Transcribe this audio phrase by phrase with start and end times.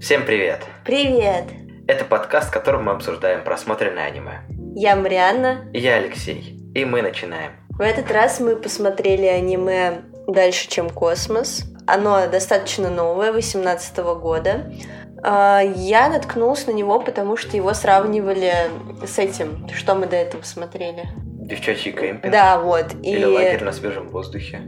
[0.00, 0.64] Всем привет!
[0.84, 1.46] Привет!
[1.88, 4.42] Это подкаст, в котором мы обсуждаем просмотренное аниме.
[4.76, 5.68] Я Марианна.
[5.72, 6.56] И я Алексей.
[6.72, 7.50] И мы начинаем.
[7.70, 11.64] В этот раз мы посмотрели аниме «Дальше, чем космос».
[11.84, 14.72] Оно достаточно новое, 18 года.
[15.24, 18.52] А, я наткнулась на него, потому что его сравнивали
[19.04, 21.08] с этим, что мы до этого смотрели.
[21.16, 22.32] Девчачий кемпинг.
[22.32, 22.94] Да, вот.
[23.02, 24.60] Или и лагерь на свежем воздухе.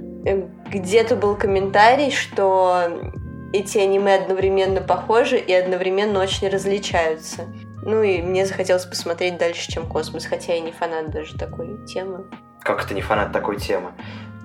[0.72, 3.12] Где-то был комментарий, что
[3.52, 7.46] эти аниме одновременно похожи и одновременно очень различаются.
[7.82, 12.26] Ну и мне захотелось посмотреть дальше, чем космос, хотя я не фанат даже такой темы.
[12.62, 13.92] Как это не фанат такой темы?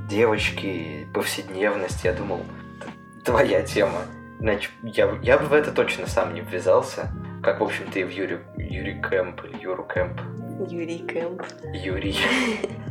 [0.09, 2.39] Девочки, повседневность, я думал,
[3.23, 4.01] твоя тема.
[4.39, 7.11] Значит, я, я бы в это точно сам не ввязался.
[7.43, 10.21] Как, в общем-то, и в Юрий, Юрий Кэмп, Юру Кэмп.
[10.69, 11.41] Юрий Кэмп.
[11.73, 12.17] Юрий.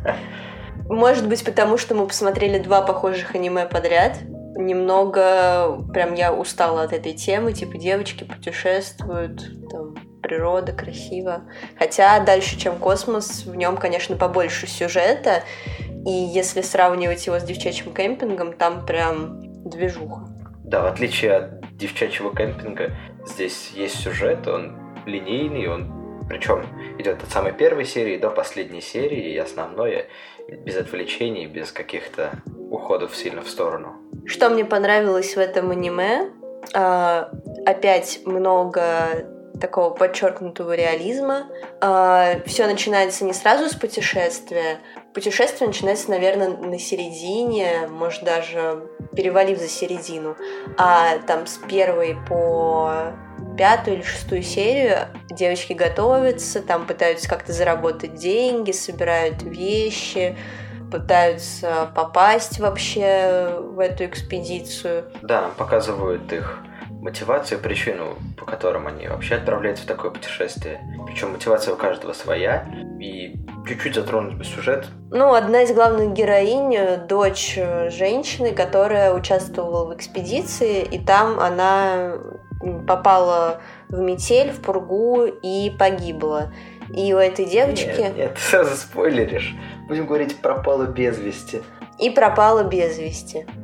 [0.88, 4.18] Может быть, потому что мы посмотрели два похожих аниме подряд.
[4.56, 11.42] Немного прям я устала от этой темы, типа девочки путешествуют, там, природа красиво.
[11.78, 15.42] Хотя дальше, чем космос, в нем, конечно, побольше сюжета.
[16.06, 20.28] И если сравнивать его с девчачьим кемпингом, там прям движуха.
[20.64, 22.92] Да, в отличие от девчачьего кемпинга,
[23.26, 24.76] здесь есть сюжет, он
[25.06, 26.66] линейный, он причем
[26.98, 30.06] идет от самой первой серии до последней серии, и основное
[30.48, 32.32] без отвлечений, без каких-то
[32.70, 33.94] уходов сильно в сторону.
[34.26, 36.30] Что мне понравилось в этом аниме?
[36.74, 37.30] А,
[37.66, 39.26] опять много
[39.60, 41.46] такого подчеркнутого реализма.
[41.80, 44.78] А, все начинается не сразу с путешествия.
[45.12, 50.36] Путешествие начинается, наверное, на середине, может даже перевалив за середину.
[50.76, 53.12] А там с первой по
[53.56, 60.36] пятую или шестую серию девочки готовятся, там пытаются как-то заработать деньги, собирают вещи,
[60.90, 65.04] пытаются попасть вообще в эту экспедицию.
[65.22, 66.58] Да, нам показывают их
[67.04, 70.80] мотивацию, причину, по которым они вообще отправляются в такое путешествие.
[71.06, 72.66] Причем мотивация у каждого своя.
[72.98, 73.36] И
[73.66, 74.86] чуть-чуть затронуть бы сюжет.
[75.10, 77.58] Ну, одна из главных героинь– дочь
[77.88, 82.14] женщины, которая участвовала в экспедиции, и там она
[82.86, 86.52] попала в метель, в пургу и погибла.
[86.94, 87.86] И у этой девочки...
[87.98, 89.54] Нет, нет, ты спойлеришь.
[89.88, 91.62] Будем говорить «пропала без вести».
[91.98, 93.46] И пропала без вести.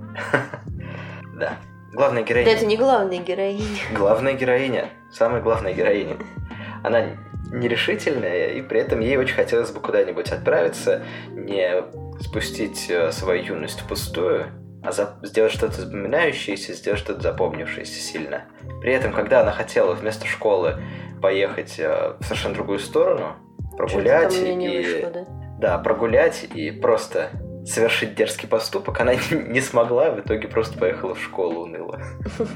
[1.39, 1.55] Да.
[1.93, 2.51] Главная героиня.
[2.51, 3.65] Да это не главная героиня.
[3.95, 4.91] Главная героиня.
[5.11, 6.17] Самая главная героиня.
[6.85, 7.07] Она
[7.51, 11.83] нерешительная, и при этом ей очень хотелось бы куда-нибудь отправиться, не
[12.21, 14.47] спустить э, свою юность впустую,
[14.83, 15.19] а за...
[15.23, 18.45] сделать что-то запоминающееся, сделать что-то запомнившееся сильно.
[18.81, 20.83] При этом, когда она хотела вместо школы
[21.21, 23.37] поехать э, в совершенно другую сторону,
[23.77, 24.79] прогулять и...
[24.79, 25.27] Вышло, да?
[25.59, 27.31] да, прогулять и просто
[27.67, 32.01] совершить дерзкий поступок, она не смогла, в итоге просто поехала в школу уныло.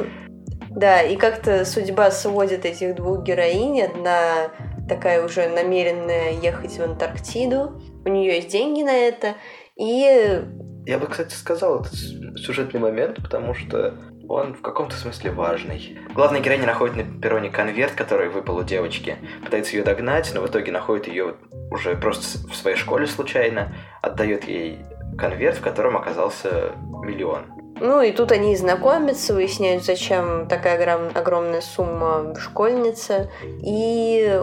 [0.70, 3.80] Да, и как-то судьба сводит этих двух героинь.
[3.80, 4.50] Одна
[4.88, 7.80] такая уже намеренная ехать в Антарктиду.
[8.04, 9.34] У нее есть деньги на это.
[9.76, 10.42] И...
[10.86, 13.94] Я бы, кстати, сказал, это сюжетный момент, потому что
[14.28, 15.98] он в каком-то смысле важный.
[16.14, 20.46] Главная героиня находит на перроне конверт, который выпал у девочки, пытается ее догнать, но в
[20.46, 21.34] итоге находит ее
[21.70, 24.80] уже просто в своей школе случайно, отдает ей
[25.18, 27.44] конверт, в котором оказался миллион.
[27.80, 33.30] Ну и тут они знакомятся, выясняют, зачем такая огромная сумма школьница.
[33.62, 34.40] И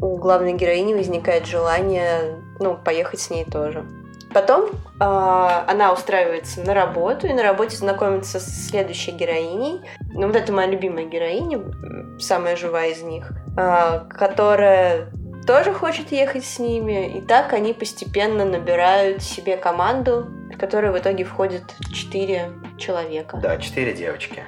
[0.00, 3.84] у главной героини возникает желание ну, поехать с ней тоже.
[4.34, 4.70] Потом э,
[5.00, 9.80] она устраивается на работу и на работе знакомится с следующей героиней.
[10.12, 11.60] Ну вот это моя любимая героиня,
[12.18, 15.08] самая живая из них, э, которая
[15.46, 17.18] тоже хочет ехать с ними.
[17.18, 23.38] И так они постепенно набирают себе команду, в которую в итоге входит четыре человека.
[23.42, 24.44] Да, четыре девочки.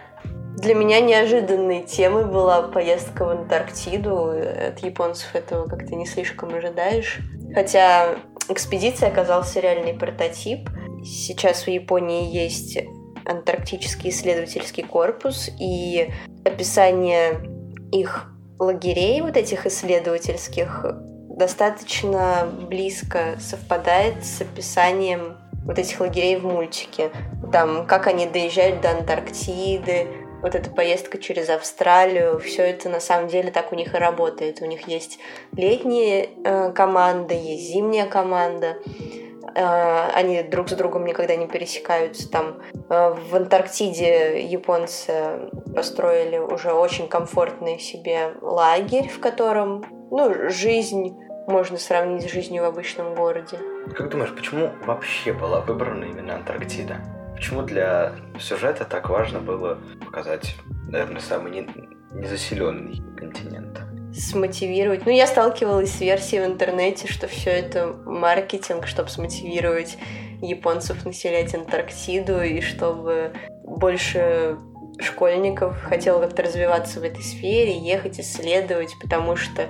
[0.56, 4.30] Для меня неожиданной темой была поездка в Антарктиду.
[4.68, 7.18] От японцев этого как-то не слишком ожидаешь.
[7.54, 8.16] Хотя
[8.48, 10.68] экспедиция оказался реальный прототип.
[11.04, 12.78] Сейчас в Японии есть
[13.24, 16.10] антарктический исследовательский корпус, и
[16.44, 17.40] описание
[17.92, 18.26] их
[18.58, 20.84] лагерей, вот этих исследовательских,
[21.36, 27.10] достаточно близко совпадает с описанием вот этих лагерей в мультике.
[27.52, 30.06] Там, как они доезжают до Антарктиды,
[30.44, 34.60] вот эта поездка через Австралию, все это на самом деле так у них и работает.
[34.60, 35.18] У них есть
[35.56, 38.76] летние э, команды, есть зимняя команда.
[39.54, 42.30] Э, они друг с другом никогда не пересекаются.
[42.30, 42.60] Там
[42.90, 51.78] э, в Антарктиде японцы построили уже очень комфортный себе лагерь, в котором ну, жизнь можно
[51.78, 53.56] сравнить с жизнью в обычном городе.
[53.96, 57.23] Как думаешь, почему вообще была выбрана именно Антарктида?
[57.34, 60.56] Почему для сюжета так важно было показать,
[60.88, 61.68] наверное, самый не...
[62.12, 63.80] незаселенный континент.
[64.12, 65.06] Смотивировать.
[65.06, 69.98] Ну, я сталкивалась с версией в интернете, что все это маркетинг, чтобы смотивировать
[70.40, 73.32] японцев населять Антарктиду и чтобы
[73.64, 74.56] больше
[75.00, 79.66] школьников хотело как-то развиваться в этой сфере, ехать исследовать, потому что,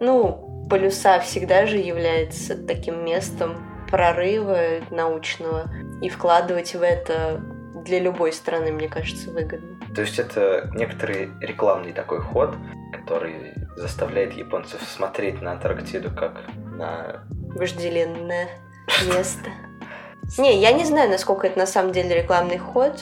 [0.00, 5.70] ну, полюса всегда же является таким местом прорыва научного,
[6.02, 7.40] и вкладывать в это
[7.84, 9.78] для любой страны, мне кажется, выгодно.
[9.94, 12.56] То есть это некоторый рекламный такой ход,
[12.92, 16.40] который заставляет японцев смотреть на Антарктиду как
[16.76, 17.22] на...
[17.54, 18.48] Вожделенное
[19.16, 19.50] место.
[20.38, 23.00] Не, я не знаю, насколько это на самом деле рекламный ход.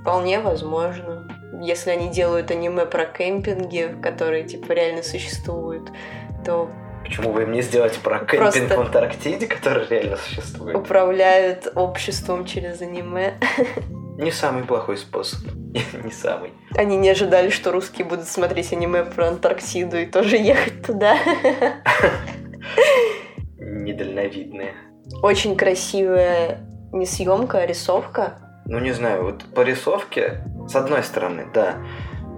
[0.00, 1.28] Вполне возможно.
[1.60, 5.92] Если они делают аниме про кемпинги, которые типа реально существуют,
[6.44, 6.68] то
[7.12, 10.74] Почему вы им не сделаете про кемпинг в Антарктиде, который реально существует?
[10.74, 13.34] Управляют обществом через аниме.
[14.16, 15.40] Не самый плохой способ.
[16.04, 16.54] не самый.
[16.74, 21.18] Они не ожидали, что русские будут смотреть аниме про Антарктиду и тоже ехать туда.
[23.58, 24.72] Недальновидные.
[25.22, 28.38] Очень красивая не съемка, а рисовка.
[28.64, 31.76] Ну, не знаю, вот по рисовке, с одной стороны, да,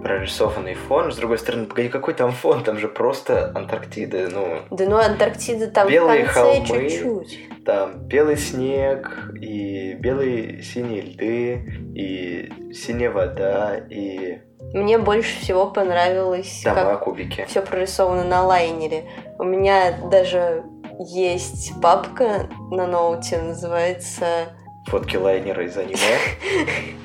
[0.05, 4.59] прорисованный фон, с другой стороны, погоди, какой там фон, там же просто Антарктида, ну...
[4.69, 7.39] Да ну Антарктида там белые в конце холмы, чуть-чуть.
[7.65, 14.41] Там белый снег, и белые синие льды, и синяя вода, и...
[14.75, 17.43] Мне больше всего понравилось, Дома, как кубики.
[17.47, 19.05] все прорисовано на лайнере.
[19.39, 20.65] У меня даже
[20.99, 24.49] есть папка на ноуте, называется...
[24.85, 25.97] Фотки лайнера из аниме.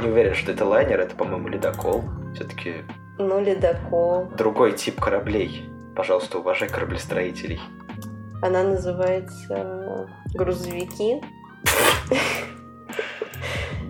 [0.00, 2.04] Не уверен, что это лайнер, это, по-моему, ледокол.
[2.34, 2.84] Все-таки...
[3.18, 4.30] Ну, ледокол.
[4.36, 5.68] Другой тип кораблей.
[5.94, 7.60] Пожалуйста, уважай кораблестроителей.
[8.40, 11.22] Она называется грузовики.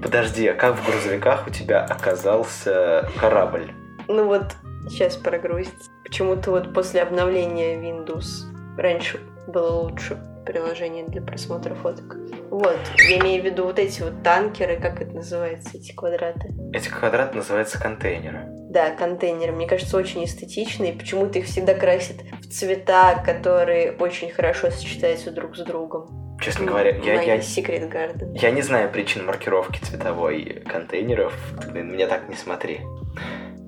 [0.02, 3.70] Подожди, а как в грузовиках у тебя оказался корабль?
[4.08, 4.56] Ну вот,
[4.88, 5.90] сейчас прогрузится.
[6.02, 10.18] Почему-то вот после обновления Windows раньше было лучше
[10.50, 12.16] приложение для просмотра фоток.
[12.50, 16.52] Вот, я имею в виду вот эти вот танкеры, как это называется, эти квадраты?
[16.72, 18.46] Эти квадраты называются контейнеры.
[18.70, 19.52] Да, контейнеры.
[19.52, 20.92] Мне кажется, очень эстетичные.
[20.92, 26.36] Почему-то их всегда красят в цвета, которые очень хорошо сочетаются друг с другом.
[26.40, 28.36] Честно говоря, я, я, Secret Garden.
[28.36, 31.32] я не знаю причин маркировки цветовой контейнеров.
[31.72, 32.80] Ты мне так не смотри.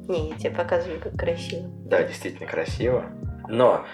[0.08, 1.68] Не, я тебе показываю, как красиво.
[1.84, 3.06] Да, действительно красиво.
[3.48, 3.84] Но,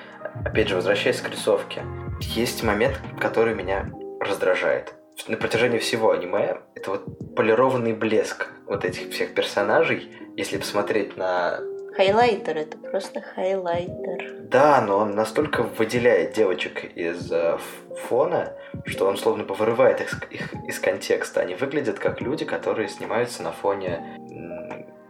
[0.44, 1.82] опять же, возвращаясь к рисовке,
[2.20, 3.90] есть момент, который меня
[4.20, 4.94] раздражает.
[5.26, 10.10] На протяжении всего аниме это вот полированный блеск вот этих всех персонажей.
[10.36, 11.60] Если посмотреть на
[11.96, 14.36] Хайлайтер, это просто хайлайтер.
[14.42, 17.58] Да, но он настолько выделяет девочек из э,
[18.08, 18.52] фона,
[18.84, 21.40] что он словно бы вырывает их, их из контекста.
[21.40, 24.16] Они выглядят как люди, которые снимаются на фоне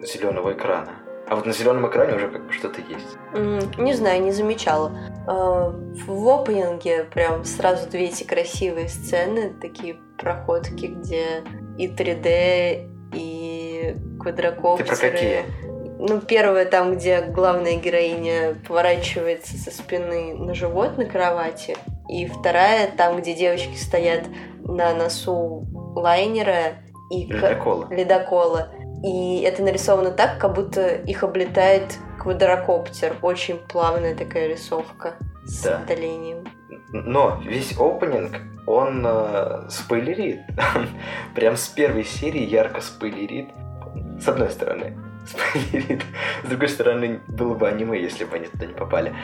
[0.00, 0.94] зеленого экрана.
[1.31, 3.17] А вот на зеленом экране уже как бы что-то есть.
[3.35, 4.93] Mm, не знаю, не замечала.
[5.27, 11.45] Uh, в опенинге прям сразу две эти красивые сцены, такие проходки, где
[11.77, 14.89] и 3D, и квадрокоптеры.
[14.89, 15.45] Ты про какие?
[16.01, 21.77] Ну, первая там, где главная героиня поворачивается со спины на живот на кровати.
[22.09, 24.25] И вторая там, где девочки стоят
[24.65, 25.67] на носу
[25.97, 26.75] лайнера
[27.11, 27.89] и ледокола.
[27.91, 28.69] ледокола.
[29.03, 33.17] И это нарисовано так, как будто их облетает квадрокоптер.
[33.22, 35.79] Очень плавная такая рисовка с да.
[35.79, 36.44] отдалением.
[36.93, 40.41] Но весь опенинг, он э, спойлерит.
[41.34, 43.49] Прям с первой серии ярко спойлерит.
[44.20, 46.03] С одной стороны, спойлерит.
[46.44, 49.15] С другой стороны, было бы аниме, если бы они туда не попали.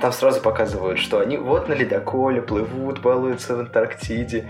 [0.00, 4.48] Там сразу показывают, что они вот на ледоколе плывут, балуются в Антарктиде.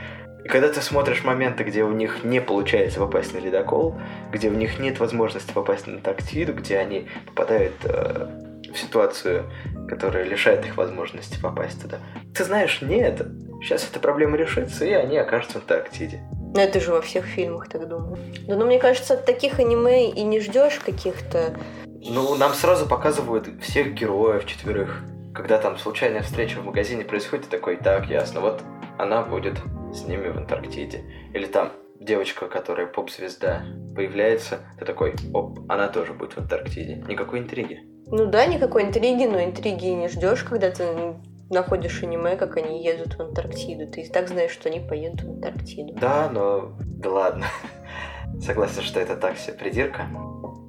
[0.49, 3.97] Когда ты смотришь моменты, где у них не получается попасть на ледокол,
[4.33, 8.29] где у них нет возможности попасть на Антарктиду, где они попадают э,
[8.73, 9.45] в ситуацию,
[9.89, 11.99] которая лишает их возможности попасть туда.
[12.35, 13.27] Ты знаешь, нет,
[13.61, 16.23] сейчас эта проблема решится, и они окажутся в Антарктиде.
[16.55, 18.17] Ну, это же во всех фильмах так думаю.
[18.47, 21.59] Да, ну, мне кажется, от таких аниме и не ждешь каких-то...
[21.85, 25.03] Ну, нам сразу показывают всех героев четверых.
[25.35, 28.63] Когда там случайная встреча в магазине происходит, такой, так, ясно, вот
[28.97, 29.59] она будет
[29.93, 31.03] с ними в Антарктиде.
[31.35, 33.63] Или там девочка, которая поп-звезда,
[33.95, 37.05] появляется, ты такой, оп, она тоже будет в Антарктиде.
[37.09, 37.81] Никакой интриги.
[38.07, 41.17] Ну да, никакой интриги, но интриги не ждешь, когда ты
[41.51, 43.91] находишь аниме, как они едут в Антарктиду.
[43.91, 45.95] Ты и так знаешь, что они поедут в Антарктиду.
[45.95, 46.77] Да, но...
[46.81, 47.47] Да ладно.
[48.41, 50.07] Согласен, что это так себе придирка.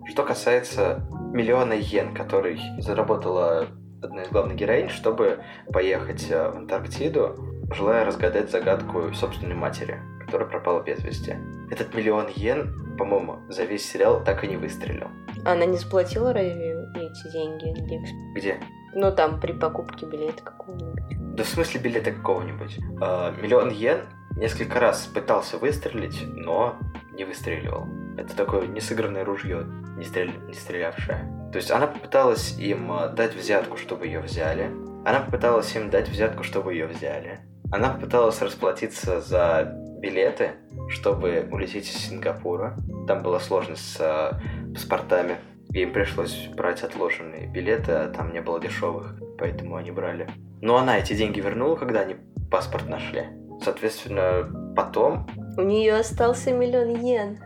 [0.08, 3.68] Что касается миллиона йен, который заработала
[4.02, 5.40] одна из главных героинь, чтобы
[5.72, 7.36] поехать э, в Антарктиду,
[7.74, 11.36] желая разгадать загадку собственной матери, которая пропала без вести.
[11.72, 15.08] Этот миллион йен, по-моему, за весь сериал так и не выстрелил.
[15.46, 18.36] Она не заплатила разве эти деньги?
[18.36, 18.60] Где?
[18.94, 21.36] Ну, там, при покупке билета какого-нибудь.
[21.36, 22.80] Да в смысле билета какого-нибудь.
[23.02, 24.02] А, миллион йен
[24.36, 26.78] несколько раз пытался выстрелить, но
[27.14, 27.88] не выстреливал.
[28.18, 29.66] Это такое несыгранное ружье,
[29.98, 31.50] не, стрель- не стрелявшее.
[31.52, 34.72] То есть она попыталась им а, дать взятку, чтобы ее взяли.
[35.06, 37.40] Она попыталась им дать взятку, чтобы ее взяли.
[37.72, 40.52] Она попыталась расплатиться за билеты,
[40.90, 42.76] чтобы улететь из Сингапура.
[43.08, 44.40] Там была сложность с а,
[44.74, 45.38] паспортами.
[45.74, 50.28] Им пришлось брать отложенные билеты, а там не было дешевых, поэтому они брали.
[50.62, 52.16] Но она эти деньги вернула, когда они
[52.50, 53.26] паспорт нашли.
[53.64, 57.38] Соответственно, потом, У нее остался миллион йен.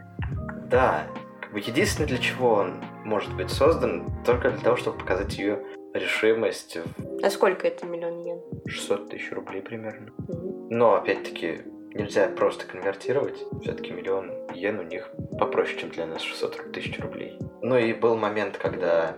[0.69, 1.03] да,
[1.41, 5.59] как бы единственное, для чего он может быть создан, только для того, чтобы показать ее
[5.93, 6.77] решимость
[7.23, 8.39] А сколько это миллион йен?
[8.65, 10.11] в 600 тысяч рублей примерно.
[10.27, 10.69] Мгм.
[10.69, 11.61] Но, опять-таки,
[11.93, 13.37] нельзя просто конвертировать.
[13.61, 15.09] Все-таки миллион йен у них
[15.39, 17.37] попроще, чем для нас 600 тысяч рублей.
[17.61, 19.15] Ну и был момент, когда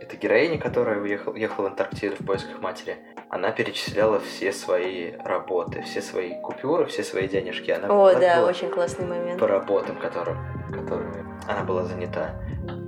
[0.00, 2.96] эта героиня, которая уехала, ехала в Антарктиду в поисках матери,
[3.30, 7.70] она перечисляла все свои работы, все свои купюры, все свои денежки.
[7.70, 9.38] Она О, да, очень классный момент.
[9.38, 10.36] по работам, которым,
[10.72, 12.34] которыми она была занята.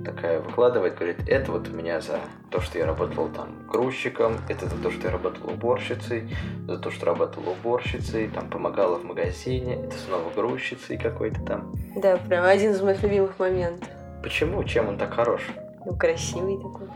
[0.03, 4.67] Такая выкладывает, говорит, это вот у меня за то, что я работала там грузчиком, это
[4.67, 6.35] за то, что я работала уборщицей,
[6.67, 11.73] за то, что работала уборщицей, там помогала в магазине, это снова грузчицей какой-то там.
[11.95, 13.87] Да, прям один из моих любимых моментов.
[14.23, 14.63] Почему?
[14.63, 15.41] Чем он так хорош?
[15.85, 16.87] Ну, красивый такой.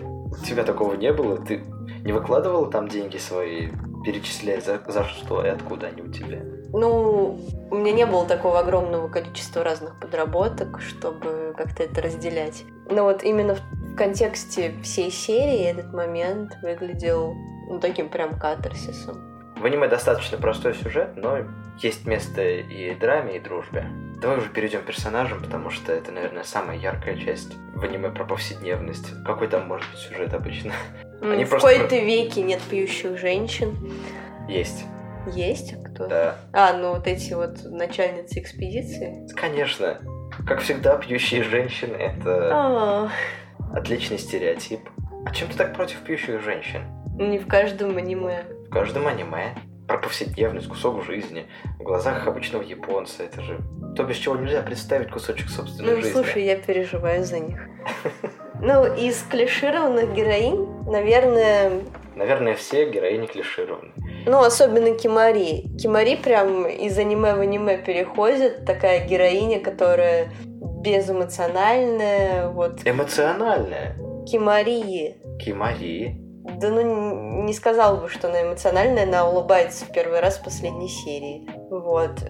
[0.00, 1.36] У тебя такого не было?
[1.36, 1.62] Ты
[2.04, 3.68] не выкладывала там деньги свои,
[4.04, 6.40] перечисляя за, за что и откуда они у тебя?
[6.72, 7.38] Ну,
[7.70, 12.64] у меня не было такого огромного количества разных подработок, чтобы как-то это разделять.
[12.88, 13.60] Но вот именно в,
[13.96, 17.34] контексте всей серии этот момент выглядел
[17.68, 19.54] ну, таким прям катарсисом.
[19.56, 21.38] В аниме достаточно простой сюжет, но
[21.78, 23.86] есть место и драме, и дружбе.
[24.20, 28.24] Давай уже перейдем к персонажам, потому что это, наверное, самая яркая часть в аниме про
[28.24, 29.12] повседневность.
[29.24, 30.72] Какой там может быть сюжет обычно?
[31.20, 33.76] Они в просто- какой-то веке нет пьющих женщин.
[34.48, 34.84] Есть,
[35.32, 35.74] Есть?
[35.84, 36.06] Кто?
[36.06, 36.36] да.
[36.52, 39.26] А, ну вот эти вот начальницы экспедиции.
[39.36, 39.98] Конечно.
[40.46, 43.08] Как всегда, пьющие женщины— это А,
[43.74, 44.80] отличный стереотип.
[45.26, 46.82] А чем ты так против пьющих женщин?
[47.18, 48.44] не в каждом аниме.
[48.66, 49.54] В каждом аниме
[49.86, 51.46] про повседневность, кусок жизни.
[51.78, 53.60] В глазах обычного японца это же
[53.94, 56.12] то, без чего нельзя представить кусочек собственной Ну, жизни.
[56.12, 57.60] слушай, я переживаю за них.
[58.60, 61.82] Ну, из клишированных героинь, наверное,
[62.16, 63.92] Наверное, все героини клишированы.
[64.26, 65.68] ну, особенно Кимари.
[65.78, 68.64] Кимари прям из аниме в аниме переходит.
[68.64, 70.30] Такая героиня, которая
[70.82, 72.48] безэмоциональная.
[72.48, 73.96] Вот Эмоциональная.
[74.26, 75.16] Кимари.
[75.44, 76.18] Кимари.
[76.60, 80.88] Да ну, не сказала бы, что она эмоциональная, она улыбается в первый раз в последней
[80.88, 81.48] серии.
[81.70, 82.20] Вот.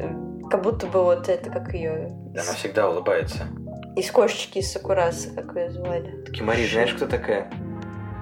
[0.51, 2.11] Как будто бы вот это, как ее...
[2.33, 3.47] Она всегда улыбается.
[3.97, 6.25] Из кошечки из Сакураса, как ее звали.
[6.33, 7.51] Кимари, знаешь, кто такая?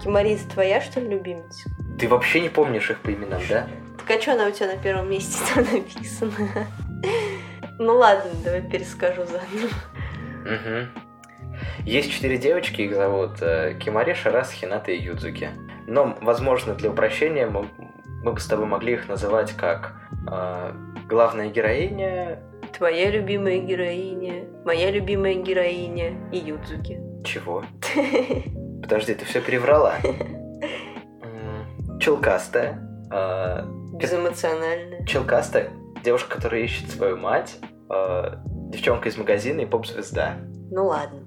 [0.03, 1.71] Кимари, это твоя, что ли, любимица?
[1.99, 3.69] Ты вообще не помнишь их по именам, да?
[3.99, 6.67] Так а что она у тебя на первом месте там написана?
[7.79, 9.71] Ну ладно, давай перескажу заново.
[10.45, 11.05] Угу.
[11.85, 15.51] Есть четыре девочки, их зовут э, Кимари, Шарас, Хината и Юдзуки.
[15.87, 17.69] Но, возможно, для упрощения мы,
[18.23, 19.95] мы бы с тобой могли их называть как
[20.31, 20.73] э,
[21.09, 22.43] главная героиня...
[22.77, 27.01] Твоя любимая героиня, моя любимая героиня и Юдзуки.
[27.25, 27.65] Чего?
[28.91, 29.95] Подожди, ты все переврала?
[32.01, 32.81] Челкастая.
[33.13, 35.07] э, Безэмоциональная.
[35.07, 35.71] Челкастая.
[36.03, 37.57] Девушка, которая ищет свою мать.
[37.89, 38.31] э,
[38.73, 40.39] Девчонка из магазина и поп-звезда.
[40.73, 41.21] Ну ладно.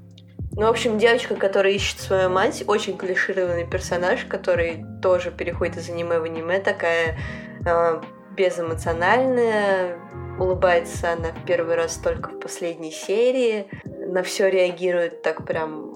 [0.52, 5.90] Ну, в общем, девочка, которая ищет свою мать, очень клишированный персонаж, который тоже переходит из
[5.90, 7.18] аниме в аниме, такая
[7.66, 8.02] э,
[8.36, 9.98] безэмоциональная,
[10.38, 15.93] улыбается она в первый раз только в последней серии, на все реагирует так прям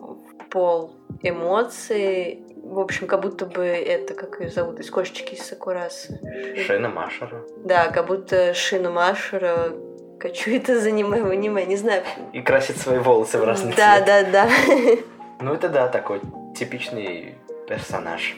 [0.49, 2.43] пол эмоций.
[2.63, 6.19] В общем, как будто бы это, как ее зовут, из кошечки из Сакурасы.
[6.65, 7.43] Шина Машера.
[7.63, 9.71] Да, как будто Шина Машера
[10.19, 12.03] кочует из аниме в аниме, не знаю.
[12.33, 14.05] И красит свои волосы в разный Да, цвет.
[14.05, 14.49] да, да.
[15.39, 16.19] Ну это да, такой
[16.57, 17.35] типичный
[17.69, 18.35] персонаж.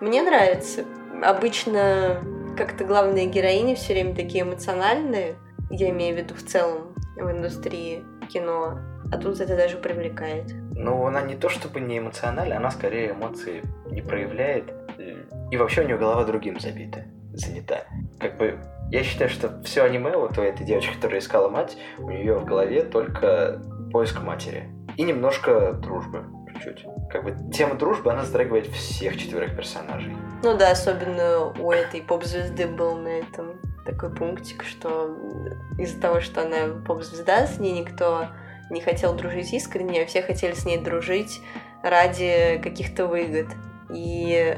[0.00, 0.84] Мне нравится.
[1.22, 2.20] Обычно
[2.58, 5.36] как-то главные героини все время такие эмоциональные.
[5.70, 8.78] Я имею в виду в целом в индустрии кино.
[9.12, 10.46] А тут это даже привлекает.
[10.76, 14.72] Ну, она не то чтобы не эмоциональна, она скорее эмоции не проявляет.
[15.50, 17.84] И вообще у нее голова другим забита, занята.
[18.18, 18.58] Как бы
[18.90, 22.44] я считаю, что все аниме, вот у этой девочки, которая искала мать, у нее в
[22.44, 23.62] голове только
[23.92, 24.68] поиск матери.
[24.96, 26.86] И немножко дружбы, чуть-чуть.
[27.10, 30.16] Как бы тема дружбы, она затрагивает всех четверых персонажей.
[30.42, 35.16] Ну да, особенно у этой поп-звезды был на этом такой пунктик, что
[35.78, 38.28] из-за того, что она поп-звезда, с ней никто
[38.70, 41.40] не хотел дружить искренне, а все хотели с ней дружить
[41.82, 43.48] ради каких-то выгод.
[43.92, 44.56] И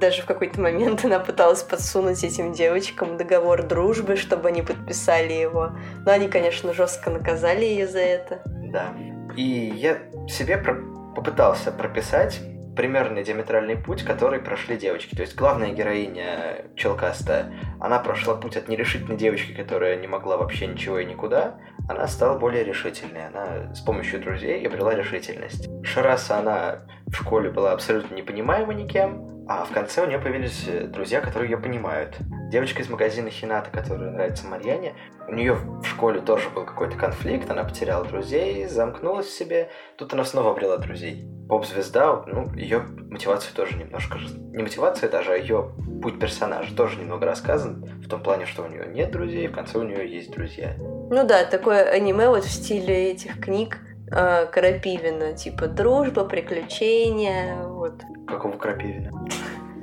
[0.00, 5.72] даже в какой-то момент она пыталась подсунуть этим девочкам договор дружбы, чтобы они подписали его.
[6.04, 8.42] Но они, конечно, жестко наказали ее за это.
[8.44, 8.94] Да.
[9.36, 9.98] И я
[10.28, 10.74] себе про
[11.14, 12.40] попытался прописать
[12.76, 15.14] примерный диаметральный путь, который прошли девочки.
[15.14, 20.66] То есть главная героиня Челкаста, она прошла путь от нерешительной девочки, которая не могла вообще
[20.66, 23.26] ничего и никуда, она стала более решительной.
[23.26, 25.68] Она с помощью друзей обрела решительность.
[25.84, 30.86] Шараса, она в школе была абсолютно непонимаема никем, а в конце у нее появились э,
[30.88, 32.16] друзья, которые ее понимают.
[32.50, 34.94] Девочка из магазина Хината, которая нравится Марьяне,
[35.28, 39.70] у нее в школе тоже был какой-то конфликт, она потеряла друзей, замкнулась в себе.
[39.96, 41.28] Тут она снова обрела друзей.
[41.48, 44.18] Поп-звезда, ну, ее мотивация тоже немножко...
[44.18, 45.72] Не мотивация даже, а ее
[46.02, 47.84] путь персонажа тоже немного рассказан.
[47.84, 50.74] В том плане, что у нее нет друзей, в конце у нее есть друзья.
[50.78, 53.78] Ну да, такое аниме вот в стиле этих книг
[54.10, 58.02] э, Крапивина, типа дружба, приключения, вот.
[58.26, 59.10] Какого Крапивина?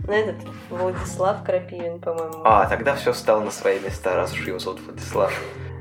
[0.06, 0.36] Ну, этот
[0.70, 2.42] Владислав Крапивин, по-моему.
[2.44, 5.34] А, тогда все стало на свои места, раз уж его зовут Владислав.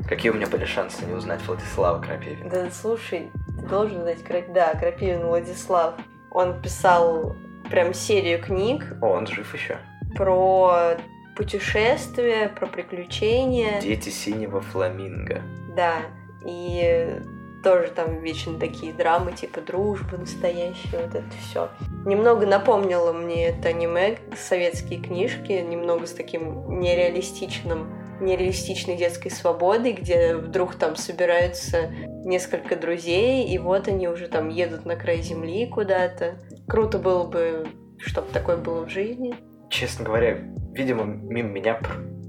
[0.09, 2.49] Какие у меня были шансы не узнать Владислава Крапивина?
[2.49, 4.45] Да, слушай, ты должен знать, Крап...
[4.53, 5.95] да, Крапивин Владислав.
[6.31, 7.35] Он писал
[7.71, 8.85] прям серию книг.
[9.01, 9.79] О, он жив еще.
[10.15, 10.97] Про
[11.37, 13.81] путешествия, про приключения.
[13.81, 15.43] Дети синего фламинго.
[15.75, 15.97] Да,
[16.45, 17.21] и
[17.63, 21.69] тоже там вечно такие драмы, типа дружбы настоящие, вот это все.
[22.05, 30.37] Немного напомнило мне это аниме, советские книжки, немного с таким нереалистичным нереалистичной детской свободой, где
[30.37, 31.91] вдруг там собираются
[32.25, 36.37] несколько друзей, и вот они уже там едут на край земли куда-то.
[36.69, 37.67] Круто было бы,
[37.99, 39.35] чтобы такое было в жизни.
[39.71, 40.39] Честно говоря,
[40.73, 41.81] видимо, мимо меня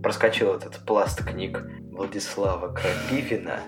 [0.01, 3.59] проскочил этот пласт книг Владислава Крапивина.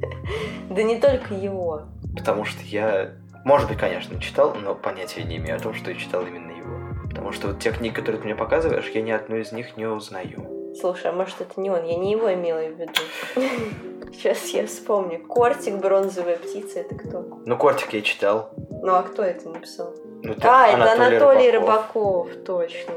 [0.70, 1.82] Да не только его.
[2.16, 3.12] Потому что я,
[3.44, 7.08] может быть, конечно, читал, но понятия не имею о том, что я читал именно его.
[7.08, 9.86] Потому что вот те книги, которые ты мне показываешь, я ни одну из них не
[9.86, 10.74] узнаю.
[10.78, 11.84] Слушай, а может это не он?
[11.84, 12.92] Я не его имела в виду.
[14.12, 15.24] Сейчас я вспомню.
[15.26, 17.40] Кортик, бронзовая птица, это кто?
[17.44, 18.50] Ну, Кортик я читал.
[18.82, 19.94] Ну, а кто это написал?
[20.22, 22.26] Ну, это а, Анатолий это Анатолий Рыбаков.
[22.26, 22.94] Рыбаков, точно.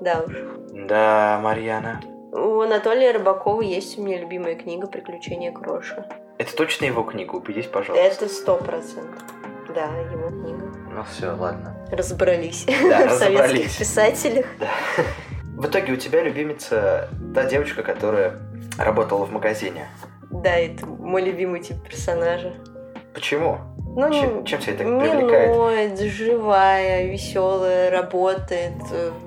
[0.00, 0.34] Да уж.
[0.72, 2.00] Да, Марьяна.
[2.34, 6.04] У Анатолия Рыбакова есть у меня любимая книга «Приключения Кроша».
[6.36, 7.36] Это точно его книга?
[7.36, 8.04] Убедись, пожалуйста.
[8.04, 9.22] Это сто процентов.
[9.72, 10.64] Да, его книга.
[10.92, 11.76] Ну все, ладно.
[11.92, 14.46] Разобрались да, в советских писателях.
[14.58, 14.68] Да.
[15.56, 18.40] В итоге у тебя любимица та девочка, которая
[18.78, 19.86] работала в магазине.
[20.32, 22.52] Да, это мой любимый тип персонажа.
[23.14, 23.60] Почему?
[23.96, 25.56] Ну, чем, чем тебя так привлекает?
[25.56, 28.74] Ноет, живая, веселая, работает.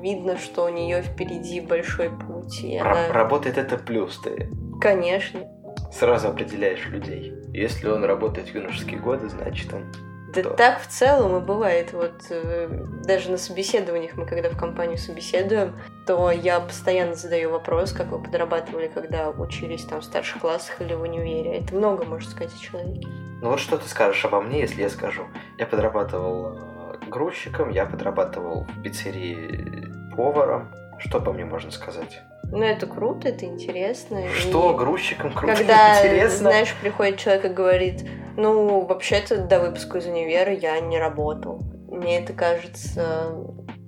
[0.02, 2.64] Видно, что у нее впереди большой путь.
[2.64, 3.12] И она...
[3.14, 4.50] Работает это плюс ты.
[4.82, 5.40] Конечно.
[5.92, 7.34] Сразу определяешь людей.
[7.54, 9.86] Если он работает в юношеские годы, значит он
[10.38, 10.50] да то.
[10.52, 11.94] так в целом и бывает.
[11.94, 12.70] Вот э,
[13.04, 18.22] даже на собеседованиях мы, когда в компанию собеседуем, то я постоянно задаю вопрос, как вы
[18.22, 21.58] подрабатывали, когда учились там в старших классах или в универе.
[21.58, 23.08] Это много может сказать о человеке.
[23.42, 25.28] Ну вот что ты скажешь обо мне, если я скажу?
[25.58, 30.70] Я подрабатывал э, грузчиком, я подрабатывал в пиццерии поваром.
[31.00, 32.22] Что по мне можно сказать?
[32.52, 34.22] Ну, это круто, это интересно.
[34.34, 36.38] Что, и грузчиком круто, Когда, интересно?
[36.38, 38.06] знаешь, приходит человек и говорит,
[38.38, 41.60] ну, вообще-то до выпуска из универа я не работал.
[41.90, 43.36] Мне это кажется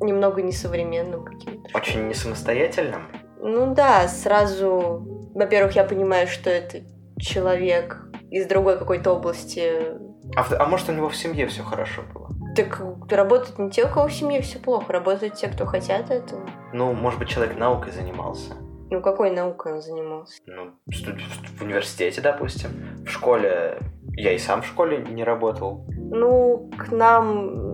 [0.01, 1.69] немного несовременным каким-то.
[1.77, 3.07] Очень не самостоятельным?
[3.39, 6.79] Ну да, сразу, во-первых, я понимаю, что это
[7.19, 9.97] человек из другой какой-то области.
[10.35, 12.29] А, а может, у него в семье все хорошо было?
[12.55, 16.41] Так работают не те, у кого в семье все плохо, работают те, кто хотят этого.
[16.73, 18.53] Ну, может быть, человек наукой занимался.
[18.91, 20.41] Ну, какой наукой он занимался?
[20.47, 22.71] Ну, в университете, допустим.
[23.05, 23.77] В школе...
[24.19, 25.85] Я и сам в школе не работал.
[25.89, 27.69] Ну, к нам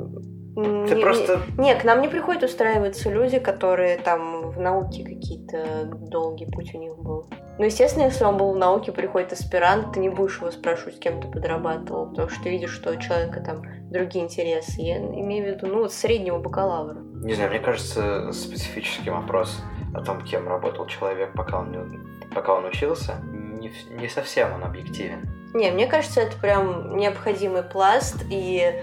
[0.55, 1.41] ты не, просто...
[1.57, 6.77] Не, к нам не приходят устраиваться люди, которые там в науке какие-то долгий путь у
[6.77, 7.27] них был.
[7.57, 10.99] Ну, естественно, если он был в науке, приходит аспирант, ты не будешь его спрашивать, с
[10.99, 14.81] кем ты подрабатывал, потому что ты видишь, что у человека там другие интересы.
[14.81, 16.99] Я имею в виду, ну, среднего бакалавра.
[16.99, 19.61] Не знаю, мне кажется, специфический вопрос
[19.93, 22.01] о том, кем работал человек, пока он,
[22.33, 25.34] пока он учился, не, не совсем он объективен.
[25.55, 28.73] Не, мне кажется, это прям необходимый пласт, и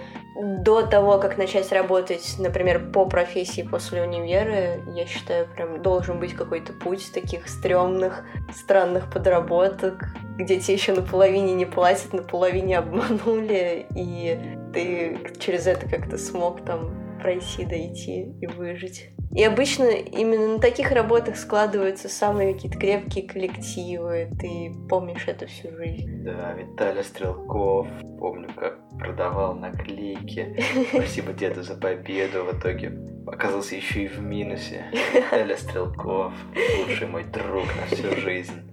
[0.65, 6.33] до того, как начать работать, например, по профессии после универа, я считаю, прям должен быть
[6.33, 14.57] какой-то путь таких стрёмных, странных подработок, где тебе еще наполовине не платят, наполовине обманули, и
[14.73, 19.11] ты через это как-то смог там пройти, дойти и выжить.
[19.35, 24.31] И обычно именно на таких работах складываются самые какие-то крепкие коллективы.
[24.39, 26.23] Ты помнишь это всю жизнь.
[26.23, 30.63] Да, Виталий Стрелков, помню, как продавал наклейки.
[30.93, 32.45] Спасибо деду за победу.
[32.45, 32.93] В итоге
[33.27, 34.85] оказался еще и в минусе.
[35.15, 36.35] Виталий Стрелков,
[36.81, 38.71] лучший мой друг на всю жизнь.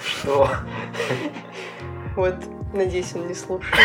[0.00, 0.48] Что?
[2.14, 2.36] Вот,
[2.72, 3.84] надеюсь, он не слушает.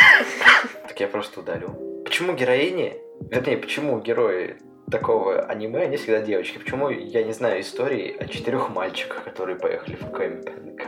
[0.87, 2.03] Так я просто удалю.
[2.05, 2.97] Почему героини,
[3.31, 4.57] вернее, почему герои
[4.91, 6.59] такого аниме, они всегда девочки.
[6.59, 10.81] Почему я не знаю истории о четырех мальчиках, которые поехали в кемпинг?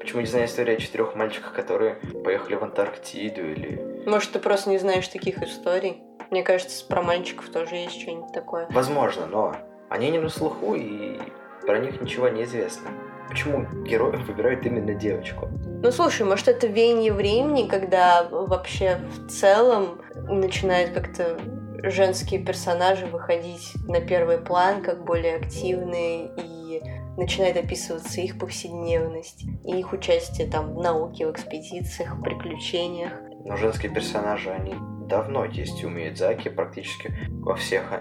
[0.00, 4.02] Почему не знаю истории о четырех мальчиках, которые поехали в Антарктиду или...
[4.06, 6.02] Может, ты просто не знаешь таких историй?
[6.30, 8.66] Мне кажется, про мальчиков тоже есть что-нибудь такое.
[8.70, 9.56] Возможно, но
[9.88, 11.18] они не на слуху, и
[11.66, 12.90] про них ничего не известно.
[13.28, 15.48] Почему герои выбирают именно девочку?
[15.82, 21.38] Ну, слушай, может, это веяние времени, когда вообще в целом начинают как-то
[21.82, 26.82] женские персонажи выходить на первый план как более активные и
[27.16, 33.12] начинает описываться их повседневность и их участие там в науке, в экспедициях, в приключениях.
[33.44, 34.74] Но женские персонажи, они
[35.08, 37.92] давно есть у Миядзаки, практически во всех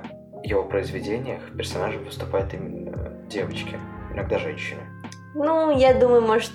[0.44, 3.78] его произведениях персонажи выступают именно девочки,
[4.14, 4.82] иногда женщины.
[5.36, 6.54] Ну, я думаю, может,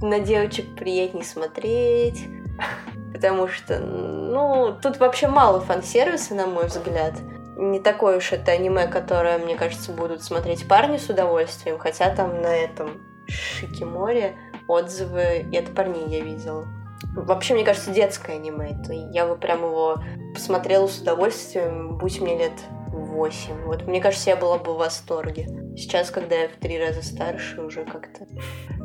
[0.00, 2.24] на девочек приятнее смотреть,
[3.12, 7.14] потому что, ну, тут вообще мало фан-сервиса, на мой взгляд.
[7.56, 12.40] Не такое уж это аниме, которое, мне кажется, будут смотреть парни с удовольствием, хотя там
[12.40, 14.36] на этом Шикиморе
[14.68, 16.66] отзывы и от парней я видела.
[17.14, 18.76] Вообще, мне кажется, детское аниме.
[18.80, 20.02] Это я бы прям его
[20.34, 22.52] посмотрела с удовольствием, будь мне лет
[22.88, 23.64] 8.
[23.64, 25.46] Вот мне кажется, я была бы в восторге.
[25.76, 28.26] Сейчас, когда я в три раза старше, уже как-то...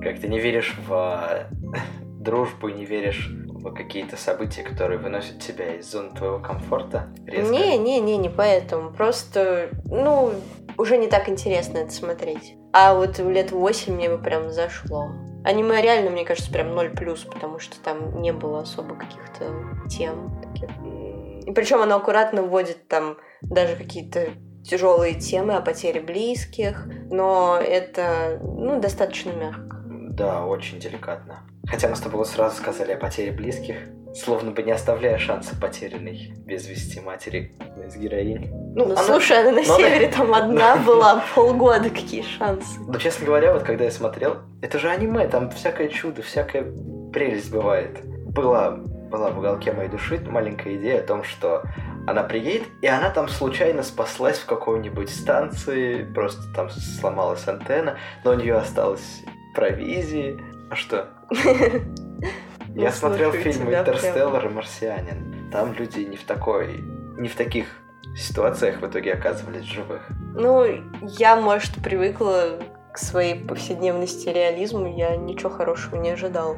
[0.01, 1.47] Как ты не веришь в
[2.01, 3.29] дружбу, не веришь
[3.75, 7.07] какие-то события, которые выносят тебя из зоны твоего комфорта?
[7.25, 7.51] Резко?
[7.51, 8.91] Не, не, не, не поэтому.
[8.91, 10.33] Просто, ну,
[10.77, 12.55] уже не так интересно это смотреть.
[12.73, 15.09] А вот в лет 8 мне бы прям зашло.
[15.43, 19.45] Аниме реально, мне кажется, прям 0 плюс, потому что там не было особо каких-то
[19.89, 20.69] тем таких.
[21.45, 24.27] И причем оно аккуратно вводит там даже какие-то
[24.63, 29.76] тяжелые темы о потере близких, но это ну, достаточно мягко.
[30.17, 31.41] Да, очень деликатно.
[31.67, 33.75] Хотя мы с тобой сразу сказали о потере близких,
[34.15, 38.49] словно бы не оставляя шанса потерянной без вести матери из героинь.
[38.75, 39.03] Ну, ну она...
[39.03, 40.17] слушай, она на Но севере она...
[40.17, 42.79] там одна была полгода, какие шансы.
[42.79, 46.63] Ну, честно говоря, вот когда я смотрел, это же аниме, там всякое чудо, всякая
[47.13, 47.99] прелесть бывает.
[48.03, 51.61] Была, была в уголке моей души маленькая идея о том, что
[52.07, 58.31] она приедет, и она там случайно спаслась в какой-нибудь станции, просто там сломалась антенна, но
[58.31, 59.21] у нее осталось
[59.57, 60.39] провизии.
[60.69, 61.09] А что?
[62.75, 65.49] Я смотрел фильм «Интерстеллар» и «Марсианин».
[65.51, 66.83] Там люди не в такой,
[67.17, 67.65] не в таких
[68.15, 70.07] ситуациях в итоге оказывались живых.
[70.35, 70.63] Ну,
[71.01, 72.59] я, может, привыкла
[72.93, 76.57] к своей повседневности реализму, я ничего хорошего не ожидал.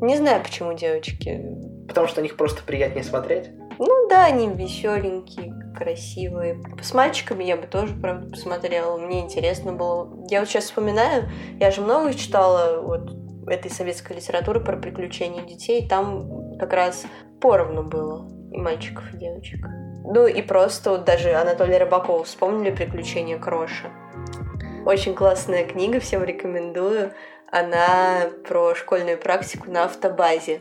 [0.00, 1.40] Не знаю, почему девочки.
[1.86, 3.50] Потому что на них просто приятнее смотреть?
[3.78, 6.62] Ну да, они веселенькие, красивые.
[6.82, 8.96] С мальчиками я бы тоже, правда, посмотрела.
[8.96, 10.24] Мне интересно было.
[10.28, 13.10] Я вот сейчас вспоминаю, я же много читала вот
[13.48, 15.86] этой советской литературы про приключения детей.
[15.88, 17.04] Там как раз
[17.40, 19.66] поровну было и мальчиков, и девочек.
[20.06, 23.88] Ну и просто вот даже Анатолия Рыбакова вспомнили «Приключения Кроша».
[24.84, 27.12] Очень классная книга, всем рекомендую.
[27.50, 30.60] Она про школьную практику на автобазе.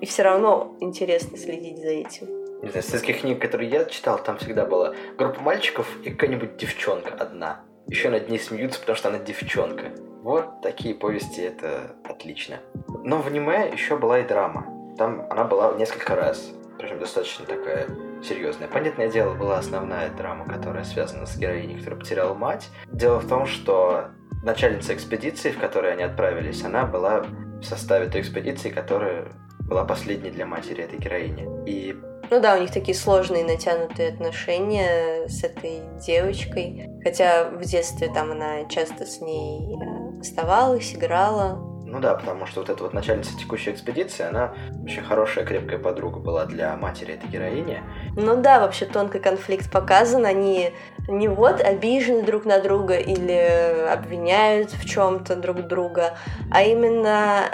[0.00, 2.26] И все равно интересно следить за этим.
[2.62, 6.56] Не знаю, из таких книг, которые я читал, там всегда была группа мальчиков и какая-нибудь
[6.56, 7.60] девчонка одна.
[7.86, 9.92] Еще над ней смеются, потому что она девчонка.
[10.22, 12.58] Вот такие повести, это отлично.
[13.04, 14.66] Но в аниме еще была и драма.
[14.98, 16.50] Там она была несколько раз.
[16.78, 17.88] Причем достаточно такая
[18.22, 18.68] серьезная.
[18.68, 22.68] Понятное дело, была основная драма, которая связана с героиней, которая потеряла мать.
[22.92, 24.08] Дело в том, что
[24.42, 29.28] начальница экспедиции, в которой они отправились, она была в составе той экспедиции, которая
[29.68, 31.46] была последней для матери этой героини.
[31.66, 31.94] И
[32.30, 36.90] ну да, у них такие сложные натянутые отношения с этой девочкой.
[37.02, 41.64] Хотя в детстве там она часто с ней э, оставалась, играла.
[41.90, 44.52] Ну да, потому что вот эта вот начальница текущей экспедиции, она
[44.84, 47.82] очень хорошая, крепкая подруга была для матери этой героини.
[48.14, 50.26] Ну да, вообще тонкий конфликт показан.
[50.26, 50.72] Они
[51.08, 56.18] не вот обижены друг на друга или обвиняют в чем-то друг друга,
[56.50, 57.44] а именно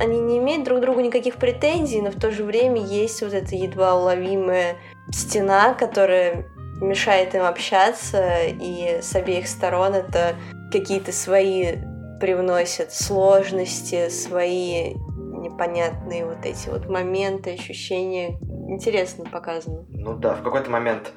[0.00, 3.34] они не имеют друг к другу никаких претензий, но в то же время есть вот
[3.34, 4.76] эта едва уловимая
[5.12, 6.46] стена, которая
[6.80, 10.36] мешает им общаться, и с обеих сторон это
[10.72, 11.76] какие-то свои
[12.18, 18.38] привносят сложности, свои непонятные вот эти вот моменты, ощущения.
[18.68, 19.84] Интересно показано.
[19.90, 21.12] Ну да, в какой-то момент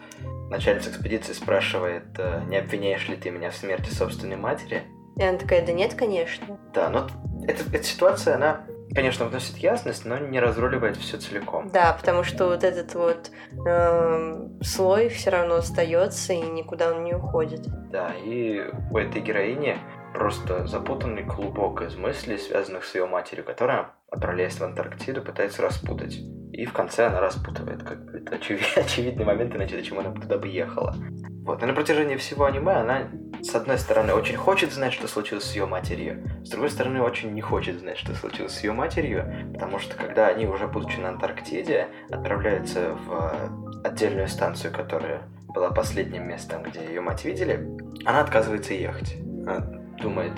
[0.49, 4.83] начальница экспедиции спрашивает, э, не обвиняешь ли ты меня в смерти собственной матери?
[5.15, 6.59] И она такая, да нет, конечно.
[6.73, 7.07] Да, но
[7.47, 11.69] эта, эта ситуация, она, конечно, вносит ясность, но не разруливает все целиком.
[11.69, 13.31] Да, потому что вот этот вот
[13.65, 17.61] э, слой все равно остается и никуда он не уходит.
[17.91, 19.77] Да, и у этой героини
[20.13, 26.19] просто запутанный клубок из мыслей, связанных с ее матерью, которая, отправляясь в Антарктиду, пытается распутать.
[26.51, 30.37] И в конце она распутывает, как бы это очевид, очевидный момент, иначе зачем она туда
[30.37, 30.95] бы ехала.
[31.43, 33.09] Вот, и на протяжении всего аниме она,
[33.43, 37.33] с одной стороны, очень хочет знать, что случилось с ее матерью, с другой стороны, очень
[37.33, 41.09] не хочет знать, что случилось с ее матерью, потому что когда они, уже будучи на
[41.09, 47.67] Антарктиде, отправляются в отдельную станцию, которая была последним местом, где ее мать видели,
[48.05, 49.15] она отказывается ехать.
[49.45, 49.59] Она
[50.01, 50.33] думает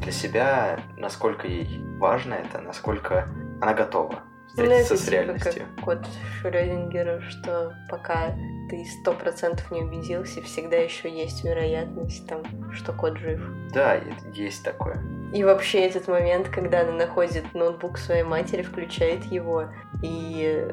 [0.00, 3.28] для себя, насколько ей важно это, насколько
[3.60, 4.22] она готова
[4.54, 5.66] встретиться ну, с реальностью.
[5.76, 5.98] Как код
[6.40, 8.34] Шрёдингера, что пока
[8.70, 13.40] ты сто процентов не убедился, всегда еще есть вероятность, там, что кот жив.
[13.72, 14.00] Да,
[14.32, 15.02] есть такое.
[15.32, 19.70] И вообще этот момент, когда она находит ноутбук своей матери, включает его,
[20.02, 20.68] и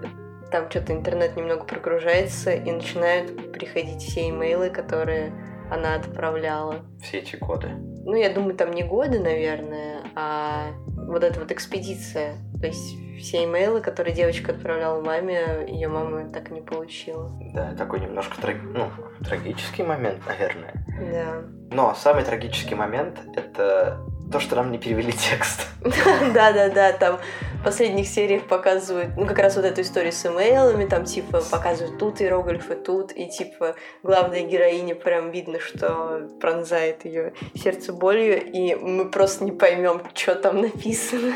[0.52, 5.34] там что-то интернет немного прогружается, и начинают приходить все имейлы, которые
[5.72, 6.86] она отправляла.
[7.02, 7.70] Все эти годы.
[8.04, 10.72] Ну, я думаю, там не годы, наверное, а
[11.12, 12.36] вот эта вот экспедиция.
[12.60, 17.32] То есть все имейлы, которые девочка отправляла маме, ее мама так и не получила.
[17.54, 18.58] Да, такой немножко траг...
[18.64, 18.90] ну,
[19.24, 20.74] трагический момент, наверное.
[20.88, 21.76] Да.
[21.76, 24.00] Но самый трагический момент— это
[24.32, 25.68] то, что нам не перевели текст.
[25.82, 27.20] Да-да-да, там
[27.62, 32.00] в последних сериях показывают, ну, как раз вот эту историю с имейлами, там, типа, показывают
[32.00, 38.74] тут иероглифы, тут, и, типа, главная героиня прям видно, что пронзает ее сердце болью, и
[38.74, 41.34] мы просто не поймем, что там написано.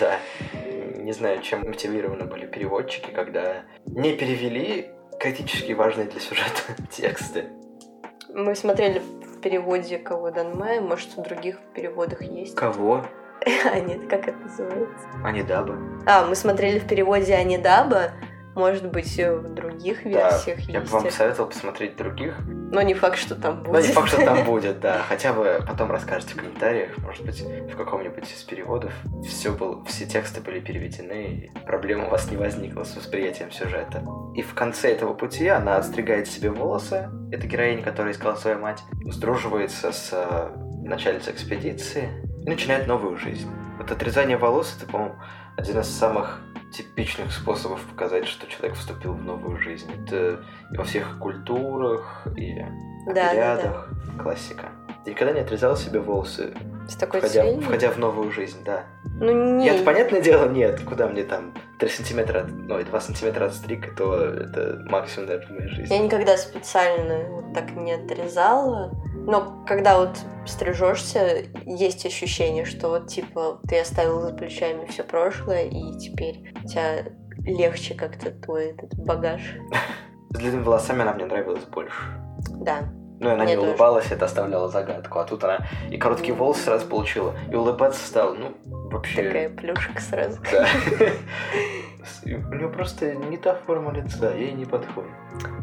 [0.00, 0.18] Да.
[0.96, 7.44] Не знаю, чем мотивированы были переводчики, когда не перевели критически важные для сюжета тексты.
[8.32, 12.54] Мы смотрели в переводе кого Данмая, может, в других переводах есть.
[12.54, 13.04] Кого?
[13.72, 15.06] А нет, как это называется?
[15.24, 15.78] Анидаба.
[16.06, 18.12] А, мы смотрели в переводе Анидаба,
[18.54, 20.68] может быть, в других версиях да, есть.
[20.68, 22.34] Я бы вам посоветовал посмотреть других.
[22.72, 23.72] Но не факт, что там будет.
[23.72, 24.98] Но не факт, что там будет, да.
[25.08, 28.92] Хотя бы потом расскажете в комментариях, может быть, в каком-нибудь из переводов.
[29.26, 34.04] Все, был, все тексты были переведены, и проблем у вас не возникло с восприятием сюжета.
[34.34, 37.08] И в конце этого пути она отстригает себе волосы.
[37.32, 38.82] Это героиня, которая искала свою мать.
[39.06, 40.48] Сдруживается с э,
[40.82, 42.08] начальницей экспедиции
[42.44, 43.50] и начинает новую жизнь.
[43.78, 45.16] Вот отрезание волос это, по-моему,
[45.56, 46.40] один из самых
[46.72, 49.90] типичных способов показать, что человек вступил в новую жизнь.
[49.92, 52.54] Это и во всех культурах, и
[53.06, 53.88] да, обрядах.
[53.90, 54.22] Да, да.
[54.22, 54.68] Классика.
[55.04, 56.54] Ты никогда не отрезал себе волосы,
[56.88, 57.62] С такой входя, целью?
[57.62, 58.84] входя в новую жизнь, да.
[59.20, 59.74] Ну, нет.
[59.74, 60.80] Нет, понятное дело, нет.
[60.80, 65.50] Куда мне там 3 сантиметра, ну, 2 сантиметра от стриг, то это максимум, даже в
[65.50, 65.94] моей жизни.
[65.94, 68.92] Я никогда специально вот так не отрезала.
[69.14, 75.64] Но когда вот стрижешься, есть ощущение, что вот типа ты оставил за плечами все прошлое,
[75.64, 77.04] и теперь у тебя
[77.44, 79.42] легче как-то твой этот багаж.
[80.30, 82.00] С длинными волосами она мне нравилась больше.
[82.48, 82.90] Да.
[83.20, 83.70] Ну, и она Мне не тоже.
[83.70, 85.18] улыбалась, это оставляло загадку.
[85.18, 85.58] А тут она
[85.90, 89.24] и короткие волосы сразу получила, и улыбаться стала, ну, вообще...
[89.24, 90.40] Такая плюшка сразу.
[90.50, 90.66] Да.
[92.24, 95.10] У нее просто не та форма лица, ей не подходит.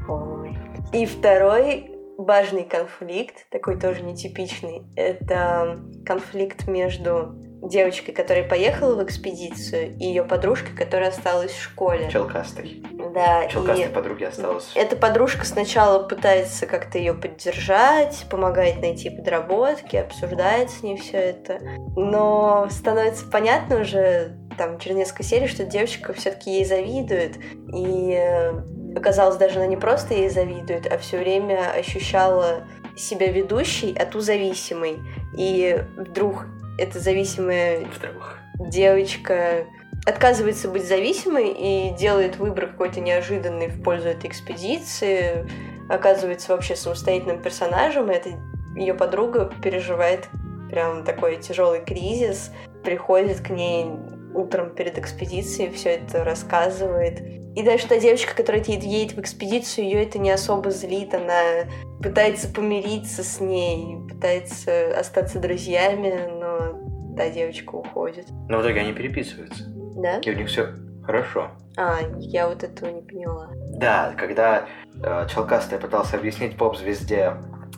[0.07, 0.55] Ой.
[0.93, 9.95] И второй важный конфликт, такой тоже нетипичный, это конфликт между девочкой, которая поехала в экспедицию,
[9.97, 12.09] и ее подружкой, которая осталась в школе.
[12.11, 12.83] Челкастой.
[13.13, 14.71] Да, Челкастой и подруги осталась.
[14.75, 21.59] эта подружка сначала пытается как-то ее поддержать, помогает найти подработки, обсуждает с ней все это,
[21.95, 27.37] но становится понятно уже там через несколько серий, что девочка все-таки ей завидует,
[27.73, 28.51] и э,
[28.95, 32.63] оказалось даже она не просто ей завидует, а все время ощущала
[32.97, 34.97] себя ведущей, а ту зависимой.
[35.37, 38.37] И вдруг эта зависимая Вдруг.
[38.59, 39.65] девочка
[40.05, 45.45] отказывается быть зависимой и делает выбор какой-то неожиданный в пользу этой экспедиции,
[45.89, 48.29] оказывается вообще самостоятельным персонажем, и эта
[48.75, 50.29] ее подруга переживает
[50.69, 52.51] прям такой тяжелый кризис,
[52.83, 53.85] приходит к ней
[54.33, 57.21] утром перед экспедицией, все это рассказывает.
[57.57, 61.65] И даже та девочка, которая едет в экспедицию, ее это не особо злит, она
[62.03, 68.27] пытается помириться с ней, пытается остаться друзьями, но та девочка уходит.
[68.47, 69.63] Но в итоге они переписываются.
[69.95, 70.19] Да?
[70.19, 70.67] И у них все
[71.03, 71.49] хорошо.
[71.77, 73.49] А, я вот этого не поняла.
[73.69, 74.67] Да, когда
[75.03, 77.37] э, Челкастая пытался объяснить поп-звезде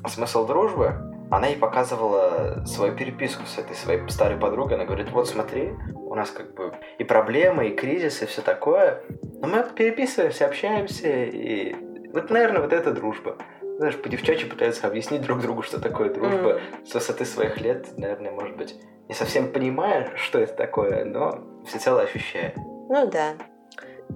[0.09, 4.75] смысл дружбы, она ей показывала свою переписку с этой своей старой подругой.
[4.75, 9.03] Она говорит, вот смотри, у нас как бы и проблемы, и кризис, и все такое.
[9.41, 11.75] Но мы переписываемся, общаемся, и
[12.13, 13.37] Вот, наверное, вот это дружба.
[13.61, 16.53] Знаешь, по девчачьи пытаются объяснить друг другу, что такое дружба.
[16.53, 16.85] М.
[16.85, 18.75] С высоты своих лет, наверное, может быть,
[19.07, 22.53] не совсем понимая, что это такое, но всецело ощущая.
[22.55, 23.35] Ну да.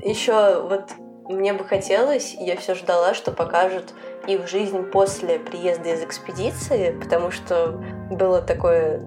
[0.02, 0.92] Еще вот
[1.30, 3.94] мне бы хотелось, я все ждала, что покажут
[4.28, 9.02] их жизнь после приезда из экспедиции, потому что было такое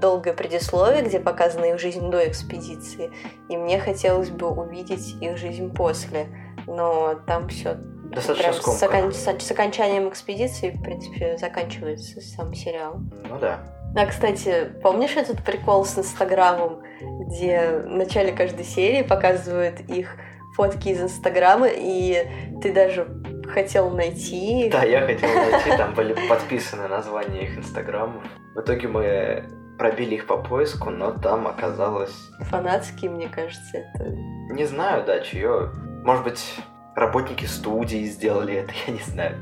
[0.00, 3.10] долгое предисловие, где показана их жизнь до экспедиции,
[3.48, 6.26] и мне хотелось бы увидеть их жизнь после.
[6.66, 8.98] Но там все Достаточно прям с, скомканно.
[9.08, 12.96] окон- с- с окончанием экспедиции, в принципе, заканчивается сам сериал.
[13.28, 13.60] Ну да.
[13.94, 20.16] А, кстати, помнишь этот прикол с Инстаграмом, где в начале каждой серии показывают их
[20.56, 22.26] фотки из Инстаграма, и
[22.60, 23.21] ты даже
[23.52, 24.68] хотел найти?
[24.70, 28.22] Да, я хотел найти, там были подписаны названия их инстаграмов.
[28.54, 29.44] В итоге мы
[29.78, 32.30] пробили их по поиску, но там оказалось...
[32.40, 34.04] Фанатские, мне кажется, это...
[34.50, 35.70] Не знаю, да, чье...
[36.04, 36.56] Может быть,
[36.96, 39.36] работники студии сделали это, я не знаю.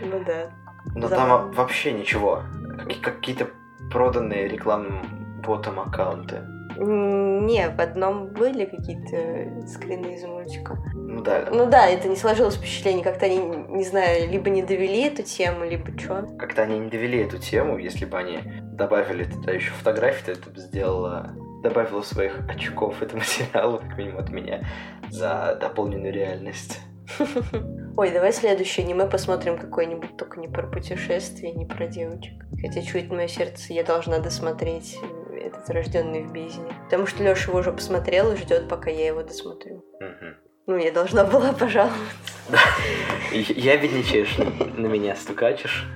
[0.00, 0.50] Ну да.
[0.94, 1.38] Но Забавно.
[1.38, 2.42] там вообще ничего.
[2.78, 3.48] Каки- Какие-то
[3.90, 6.42] проданные рекламным ботом аккаунты.
[6.76, 10.76] Не, в одном были какие-то скрины из мультика.
[11.06, 15.02] Ну да, Ну да, это не сложилось впечатление, как-то они, не знаю, либо не довели
[15.02, 16.26] эту тему, либо что.
[16.38, 17.78] как-то они не довели эту тему.
[17.78, 18.40] Если бы они
[18.72, 21.34] добавили туда еще фотографии, то это бы сделало...
[21.62, 24.66] Добавило своих очков этому сериалу, как минимум от меня,
[25.10, 26.78] за дополненную реальность.
[27.96, 32.44] Ой, давай следующее аниме посмотрим какое-нибудь, только не про путешествия, не про девочек.
[32.60, 34.98] Хотя чует мое сердце, я должна досмотреть
[35.32, 36.72] этот рожденный в бездне.
[36.84, 39.84] Потому что Леша его уже посмотрел и ждет, пока я его досмотрю.
[40.00, 40.13] Мгм.
[40.66, 41.98] Ну, я должна была пожаловаться.
[43.32, 45.86] Ябедничаешь, на на меня стукачешь.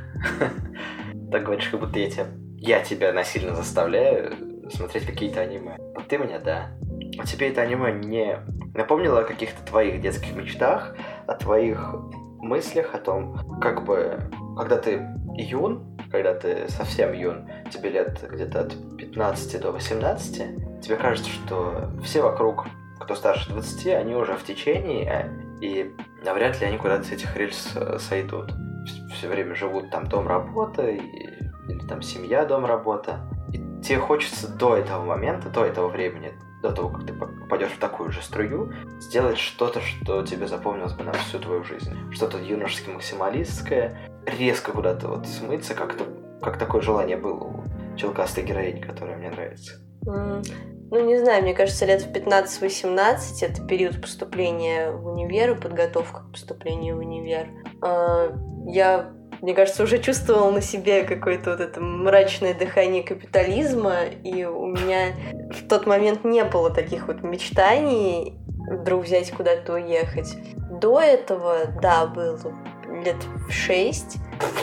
[1.31, 2.27] Так говоришь, как будто я тебя,
[2.57, 4.35] я тебя насильно заставляю
[4.71, 5.77] смотреть какие-то аниме.
[5.95, 6.71] Вот ты меня, да.
[7.19, 8.39] А тебе это аниме не
[8.75, 10.95] напомнило о каких-то твоих детских мечтах,
[11.27, 11.95] о твоих
[12.39, 14.21] мыслях, о том, как бы,
[14.57, 20.97] когда ты юн, когда ты совсем юн, тебе лет где-то от 15 до 18, тебе
[20.97, 22.67] кажется, что все вокруг,
[23.01, 25.29] кто старше 20, они уже в течении, а-
[25.61, 28.53] и навряд ли они куда-то с этих рельс э, сойдут.
[29.13, 31.01] Все время живут там дом-работа, и-
[31.69, 33.21] или там семья, дом-работа.
[33.53, 36.33] И тебе хочется до этого момента, до этого времени,
[36.63, 41.05] до того, как ты попадешь в такую же струю, сделать что-то, что тебе запомнилось бы
[41.05, 41.95] на всю твою жизнь.
[42.13, 46.05] Что-то юношески максималистское, резко куда-то вот смыться, как-то
[46.43, 47.65] как такое желание было у
[47.97, 49.81] челкастой героини, которая мне нравится.
[50.91, 56.21] Ну, не знаю, мне кажется, лет в 15-18 это период поступления в универ и подготовка
[56.21, 57.49] к поступлению в универ.
[57.83, 58.33] А,
[58.67, 59.11] Я,
[59.43, 65.15] мне кажется, уже чувствовала на себе какое-то вот это мрачное дыхание капитализма, и у меня
[65.51, 68.39] в тот момент не было таких вот мечтаний
[68.71, 70.37] вдруг взять куда-то уехать.
[70.71, 72.39] До этого, да, было
[73.05, 73.17] лет
[73.49, 74.17] в шесть.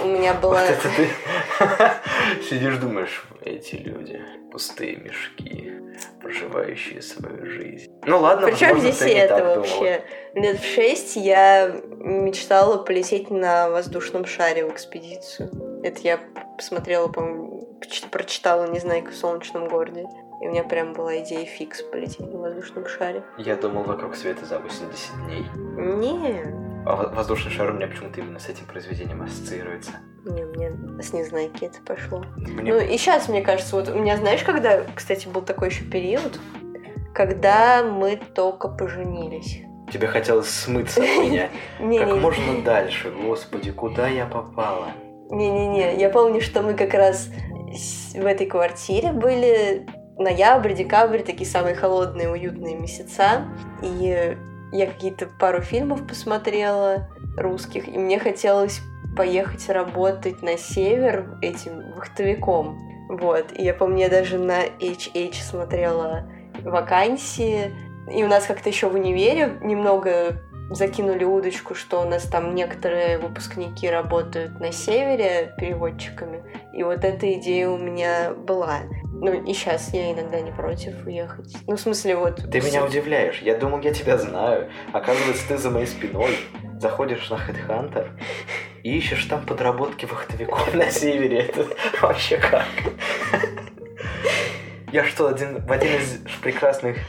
[0.04, 0.62] У меня была...
[0.62, 5.74] Вот это ты сидишь, думаешь, эти люди, пустые мешки,
[6.22, 7.92] проживающие свою жизнь.
[8.06, 9.56] Ну ладно, Причем здесь ты не это так думала.
[9.58, 10.02] вообще?
[10.34, 15.50] Лет в шесть я мечтала полететь на воздушном шаре в экспедицию.
[15.84, 16.20] Это я
[16.58, 17.80] посмотрела, по-моему,
[18.12, 20.06] прочитала «Незнайка в солнечном городе».
[20.42, 23.24] И у меня прям была идея фикс полететь на воздушном шаре.
[23.38, 25.46] Я думал вокруг света за 80 дней.
[25.78, 29.92] Не, во- воздушный шар у меня почему-то именно с этим произведением ассоциируется.
[30.26, 30.72] не, мне
[31.02, 32.24] с «Незнайки» это пошло.
[32.38, 35.84] Мне- Ну и сейчас, мне кажется, вот у меня, знаешь, когда, кстати, был такой еще
[35.84, 36.40] период,
[37.14, 39.62] когда мы только поженились.
[39.92, 41.50] Тебе хотелось смыться от меня.
[41.80, 44.88] Как можно дальше, господи, куда я попала?
[45.30, 47.30] Не-не-не, я помню, что мы как раз
[48.14, 53.46] в этой квартире были ноябрь, декабрь, такие самые холодные, уютные месяца.
[53.82, 54.38] И
[54.78, 58.82] я какие-то пару фильмов посмотрела русских, и мне хотелось
[59.16, 62.78] поехать работать на север этим вахтовиком.
[63.10, 66.30] Вот, и я помню, я даже на HH смотрела
[66.64, 67.74] вакансии,
[68.12, 73.20] и у нас как-то еще в универе немного закинули удочку, что у нас там некоторые
[73.20, 76.44] выпускники работают на севере переводчиками.
[76.74, 78.80] И вот эта идея у меня была.
[79.26, 81.52] Ну, и сейчас я иногда не против уехать.
[81.66, 82.36] Ну, в смысле, вот...
[82.52, 83.42] Ты меня удивляешь.
[83.42, 84.70] Я думал, я тебя знаю.
[84.94, 86.38] Оказывается, ты за моей спиной.
[86.80, 88.10] Заходишь на Headhunter
[88.84, 91.40] и ищешь там подработки вахтовиков на севере.
[91.40, 91.66] Это
[92.00, 92.68] вообще как?
[94.92, 97.00] Я что, один, в один из прекрасных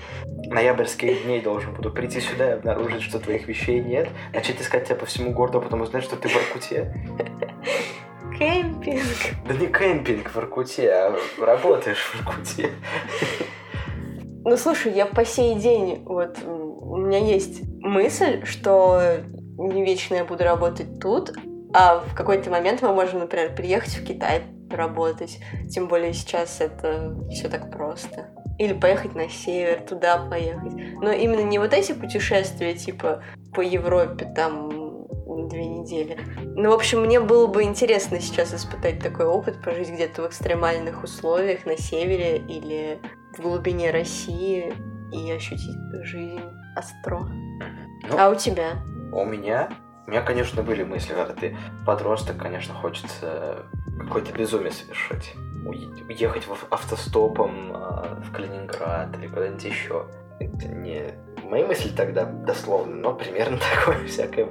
[0.46, 4.96] ноябрьских дней должен буду прийти сюда и обнаружить, что твоих вещей нет, начать искать тебя
[4.96, 6.94] по всему городу, а потом узнать, что ты в Иркуте.
[8.38, 9.36] Кемпинг.
[9.46, 12.70] Да не кемпинг в Иркуте, а работаешь в Иркуте.
[14.44, 19.00] Ну, слушай, я по сей день, вот, у меня есть мысль, что
[19.58, 21.32] не вечно я буду работать тут,
[21.72, 25.38] а в какой-то момент мы можем, например, приехать в Китай работать.
[25.70, 28.28] Тем более сейчас это все так просто.
[28.58, 30.72] Или поехать на север, туда поехать.
[31.00, 33.22] Но именно не вот эти путешествия, типа
[33.54, 34.75] по Европе, там
[35.44, 36.18] две недели.
[36.56, 41.04] Ну, в общем, мне было бы интересно сейчас испытать такой опыт, пожить где-то в экстремальных
[41.04, 43.00] условиях на севере или
[43.36, 44.72] в глубине России
[45.12, 46.40] и ощутить жизнь
[46.76, 47.20] остро.
[48.08, 48.72] Ну, а у тебя?
[49.12, 49.70] У меня?
[50.06, 53.66] У меня, конечно, были мысли, когда ты подросток, конечно, хочется
[53.98, 55.34] какое-то безумие совершить.
[56.08, 60.06] Уехать автостопом а, в Калининград или куда-нибудь еще.
[60.38, 64.48] Это не мои мысли тогда дословно, но примерно такое всякое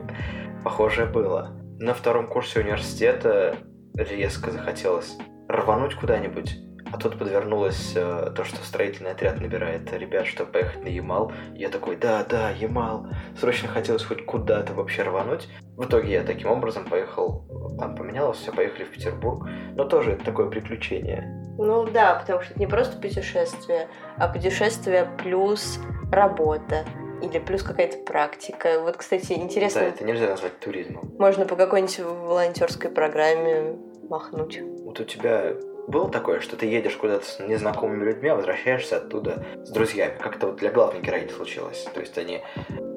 [0.66, 1.52] похожее было.
[1.80, 3.56] На втором курсе университета
[3.94, 6.58] резко захотелось рвануть куда-нибудь
[6.92, 11.32] а тут подвернулось э, то, что строительный отряд набирает ребят, чтобы поехать на Ямал.
[11.54, 13.08] Я такой, да, да, Ямал.
[13.38, 15.50] Срочно хотелось хоть куда-то вообще рвануть.
[15.76, 17.46] В итоге я таким образом поехал,
[17.80, 19.46] там поменялось все, поехали в Петербург.
[19.76, 21.24] Но тоже это такое приключение.
[21.58, 25.80] Ну да, потому что это не просто путешествие, а путешествие плюс
[26.12, 26.86] работа
[27.22, 28.80] или плюс какая-то практика.
[28.82, 29.82] Вот, кстати, интересно...
[29.82, 31.12] Да, это нельзя назвать туризмом.
[31.18, 33.78] Можно по какой-нибудь волонтерской программе
[34.10, 34.60] махнуть.
[34.84, 35.56] Вот у тебя
[35.88, 40.16] было такое, что ты едешь куда-то с незнакомыми людьми, а возвращаешься оттуда с друзьями?
[40.20, 41.88] Как это вот для главной героини случилось.
[41.94, 42.42] То есть они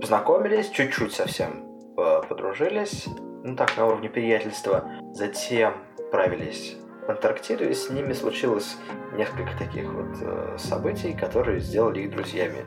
[0.01, 1.67] познакомились, чуть-чуть совсем
[1.99, 3.07] э, подружились,
[3.45, 4.91] ну так, на уровне приятельства.
[5.13, 5.75] Затем
[6.11, 8.77] правились в Антарктиду, и с ними случилось
[9.15, 12.65] несколько таких вот э, событий, которые сделали их друзьями.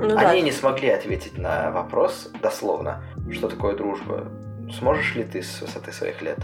[0.00, 0.40] Ну, Они да.
[0.40, 4.28] не смогли ответить на вопрос дословно, что такое дружба.
[4.78, 6.38] Сможешь ли ты с высоты своих лет?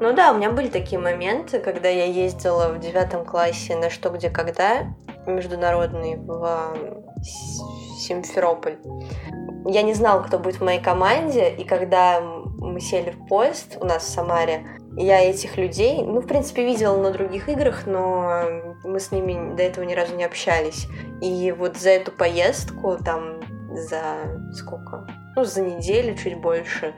[0.00, 4.10] Ну да, у меня были такие моменты, когда я ездила в девятом классе на «Что,
[4.10, 4.94] где, когда»
[5.26, 6.76] международный в
[7.98, 8.78] Симферополь.
[9.66, 13.84] Я не знала, кто будет в моей команде, и когда мы сели в поезд у
[13.84, 14.66] нас в Самаре,
[14.96, 18.42] я этих людей, ну, в принципе, видела на других играх, но
[18.84, 20.86] мы с ними до этого ни разу не общались.
[21.20, 23.40] И вот за эту поездку, там,
[23.70, 24.02] за
[24.52, 25.06] сколько?
[25.34, 26.94] Ну, за неделю, чуть больше,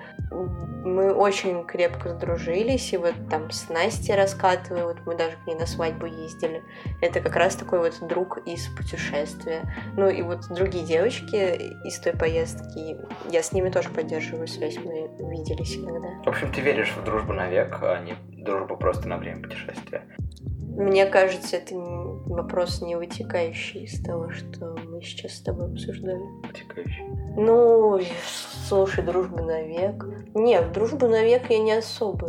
[0.85, 5.55] мы очень крепко сдружились, и вот там с Настей раскатывая, вот мы даже к ней
[5.55, 6.62] на свадьбу ездили.
[7.01, 9.62] Это как раз такой вот друг из путешествия.
[9.97, 12.97] Ну и вот другие девочки из той поездки,
[13.30, 16.09] я с ними тоже поддерживаю связь, мы виделись иногда.
[16.24, 20.05] В общем, ты веришь в дружбу навек, а не дружбу просто на время путешествия?
[20.77, 26.20] Мне кажется, это вопрос не вытекающий из того, что мы сейчас с тобой обсуждали.
[26.43, 27.05] Вытекающий?
[27.37, 28.01] Ну,
[28.66, 30.05] слушай, дружба навек.
[30.35, 32.29] Нет, в дружбу навек я не особо,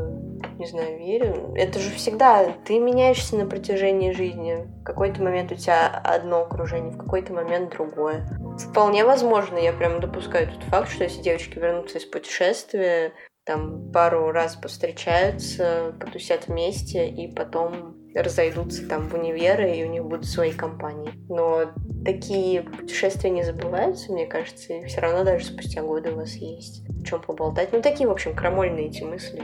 [0.60, 1.54] не знаю, верю.
[1.56, 4.68] Это же всегда, ты меняешься на протяжении жизни.
[4.82, 8.28] В какой-то момент у тебя одно окружение, в какой-то момент другое.
[8.60, 14.32] Вполне возможно, я прям допускаю тот факт, что если девочки вернутся из путешествия, там пару
[14.32, 20.52] раз повстречаются, потусят вместе, и потом разойдутся там в универы, и у них будут свои
[20.52, 21.12] компании.
[21.30, 26.34] Но такие путешествия не забываются, мне кажется, и все равно даже спустя годы у вас
[26.34, 27.70] есть о чем поболтать.
[27.72, 29.44] Ну, такие, в общем, крамольные эти мысли.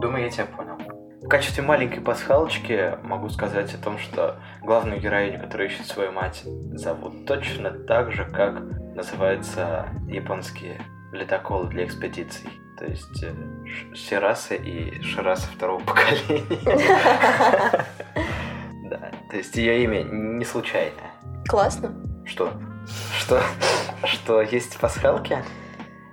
[0.00, 0.76] Думаю, я тебя понял.
[1.22, 6.42] В качестве маленькой пасхалочки могу сказать о том, что главную героиню, которая ищет свою мать,
[6.72, 8.62] зовут точно так же, как
[8.94, 10.80] называются японские
[11.12, 12.48] ледоколы для экспедиций
[12.78, 13.34] то есть э,
[13.94, 16.44] Сираса и Шираса второго поколения.
[18.88, 21.12] Да, то есть ее имя не случайное.
[21.48, 21.94] Классно.
[22.24, 22.52] Что?
[23.18, 23.42] Что?
[24.04, 25.42] Что есть пасхалки?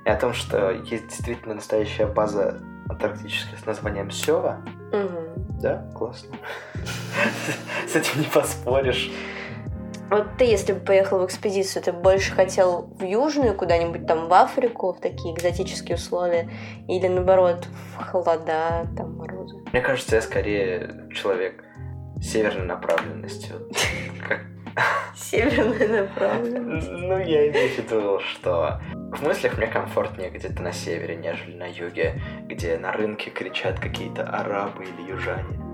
[0.06, 4.62] И о том, что есть действительно настоящая база антарктическая с названием Сева.
[5.62, 6.36] Да, классно.
[7.88, 9.10] С этим не поспоришь.
[10.10, 14.34] Вот ты, если бы поехал в экспедицию, ты больше хотел в южную, куда-нибудь там в
[14.34, 16.50] Африку, в такие экзотические условия,
[16.88, 19.58] или наоборот, в холода, там морозы?
[19.72, 21.64] Мне кажется, я скорее человек
[22.22, 23.52] северной направленности.
[25.16, 26.90] Северная направленность?
[26.92, 31.66] Ну, я имею в виду, что в мыслях мне комфортнее где-то на севере, нежели на
[31.66, 35.65] юге, где на рынке кричат какие-то арабы или южане.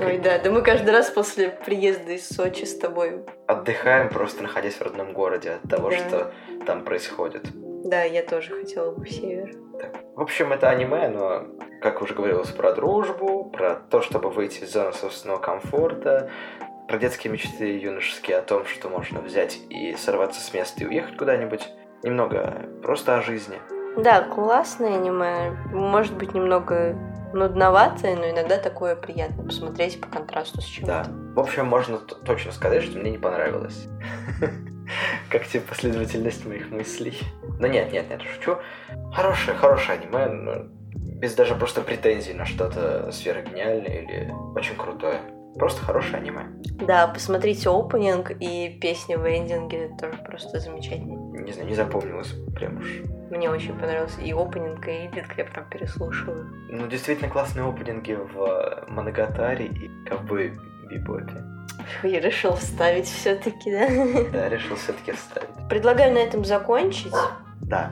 [0.00, 4.74] Ой, да, да мы каждый раз после приезда из Сочи с тобой отдыхаем, просто находясь
[4.74, 5.96] в родном городе от того, да.
[5.96, 6.32] что
[6.66, 7.46] там происходит.
[7.84, 9.54] Да, я тоже хотела бы в север.
[9.80, 9.96] Так.
[10.14, 11.46] В общем, это аниме, но,
[11.80, 16.30] как уже говорилось, про дружбу, про то, чтобы выйти из зоны собственного комфорта,
[16.88, 21.16] про детские мечты юношеские о том, что можно взять и сорваться с места и уехать
[21.16, 21.68] куда-нибудь.
[22.02, 23.58] Немного просто о жизни.
[23.96, 25.56] Да, классное аниме.
[25.72, 26.96] Может быть, немного
[27.36, 30.86] нудноватое, но иногда такое приятно посмотреть по контрасту с чем-то.
[30.86, 31.06] Да.
[31.34, 33.86] В общем, можно точно сказать, что мне не понравилось.
[35.30, 37.18] Как тебе последовательность моих мыслей?
[37.58, 38.58] Ну нет, нет, нет, шучу.
[39.12, 45.20] Хорошее, хорошее аниме, ну, без даже просто претензий на что-то сверхгениальное или очень крутое.
[45.56, 46.46] Просто хорошее аниме.
[46.86, 51.42] Да, посмотрите опенинг и песни в эндинге тоже просто замечательные.
[51.42, 53.00] Не знаю, не запомнилось прям уж.
[53.30, 56.46] Мне очень понравился и опенинг, и эндинг, я прям переслушиваю.
[56.70, 60.52] Ну, действительно классные опенинги в Моногатаре и Ковбой
[60.88, 61.44] Бибопе.
[62.02, 63.88] Я решил вставить все-таки, да?
[64.32, 65.68] Да, решил все-таки вставить.
[65.68, 67.12] Предлагаю на этом закончить.
[67.62, 67.90] Да.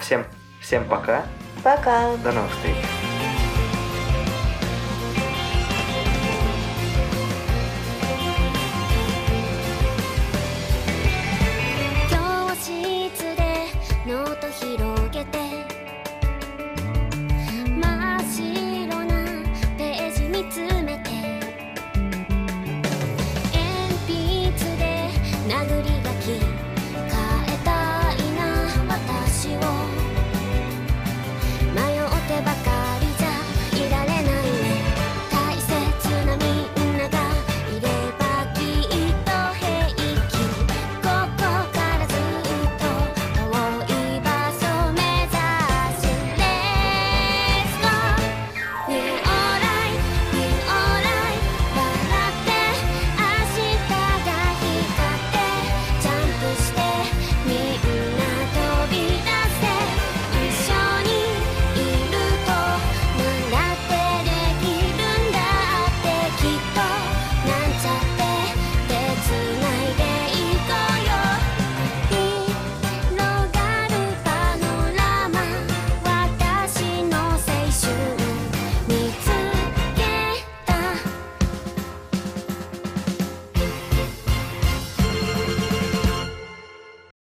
[0.00, 0.24] Всем,
[0.60, 1.24] всем пока.
[1.62, 2.16] Пока.
[2.18, 2.76] До новых встреч.